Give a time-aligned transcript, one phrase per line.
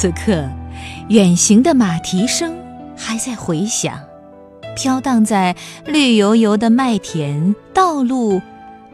[0.00, 0.48] 此刻，
[1.08, 2.56] 远行的马蹄声
[2.96, 3.98] 还在回响，
[4.76, 5.56] 飘荡在
[5.86, 8.40] 绿油油的麦田、道路、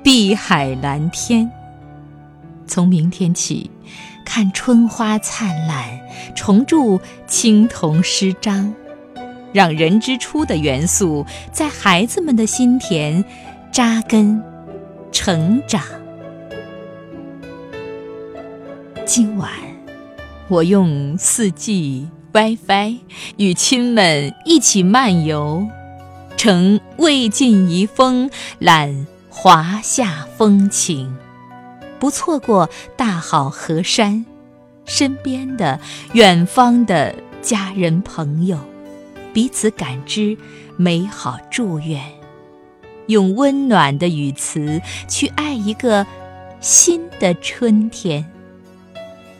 [0.02, 1.50] 碧海蓝天。
[2.66, 3.70] 从明天起，
[4.24, 5.84] 看春花灿烂，
[6.34, 8.72] 重铸青铜诗章，
[9.52, 13.22] 让人之初的元素在孩子们的心田
[13.70, 14.42] 扎根、
[15.12, 15.82] 成长。
[19.04, 19.50] 今晚，
[20.48, 22.98] 我用四 G WiFi
[23.38, 25.66] 与亲们一起漫游，
[26.36, 31.16] 乘魏晋遗风览华夏风情，
[31.98, 34.26] 不错过大好河山，
[34.84, 35.80] 身边的、
[36.12, 38.58] 远方的家人朋友，
[39.32, 40.36] 彼此感知
[40.76, 42.02] 美好祝愿，
[43.06, 46.06] 用温暖的语词去爱一个
[46.60, 48.30] 新的春天。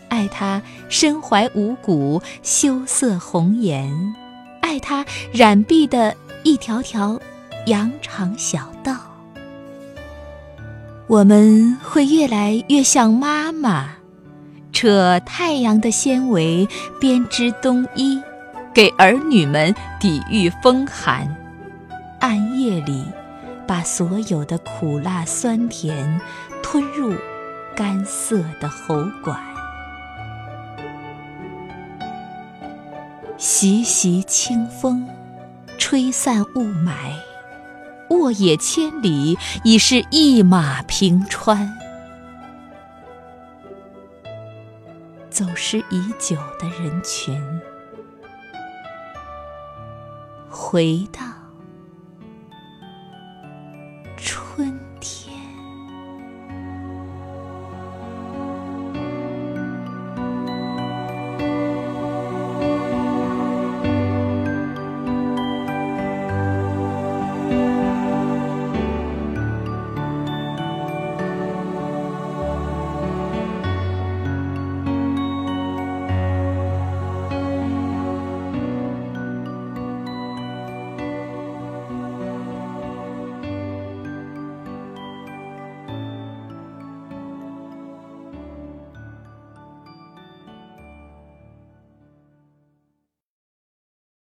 [0.08, 3.90] 爱他身怀五谷，羞涩红颜；
[4.60, 7.20] 爱他染碧的一条条
[7.66, 8.96] 羊肠小道。
[11.06, 13.90] 我们会越来越像妈妈，
[14.72, 16.66] 扯太阳的纤维
[16.98, 18.20] 编织冬衣，
[18.72, 21.26] 给儿女们抵御风寒；
[22.20, 23.04] 暗夜里，
[23.66, 26.20] 把所有的苦辣酸甜
[26.62, 27.14] 吞入
[27.76, 29.53] 干涩的喉管。
[33.36, 35.08] 习习清风，
[35.76, 36.92] 吹散雾霾；
[38.10, 41.76] 沃野千里，已是一马平川。
[45.28, 47.42] 走失已久的人群，
[50.48, 51.33] 回到。